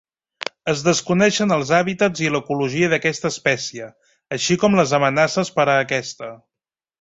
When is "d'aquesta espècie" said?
2.95-3.91